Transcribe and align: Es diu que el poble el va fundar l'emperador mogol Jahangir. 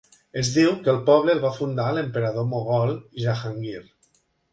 Es 0.41 0.47
diu 0.53 0.69
que 0.85 0.89
el 0.93 1.01
poble 1.09 1.35
el 1.37 1.41
va 1.43 1.51
fundar 1.57 1.85
l'emperador 1.97 2.47
mogol 2.55 2.95
Jahangir. 3.25 3.77